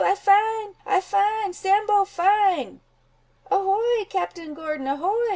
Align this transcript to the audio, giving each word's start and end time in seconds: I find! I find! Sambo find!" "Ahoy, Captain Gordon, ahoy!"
I 0.03 0.15
find! 0.15 0.73
I 0.83 0.99
find! 0.99 1.55
Sambo 1.55 2.05
find!" 2.05 2.79
"Ahoy, 3.51 4.05
Captain 4.09 4.55
Gordon, 4.55 4.87
ahoy!" 4.87 5.29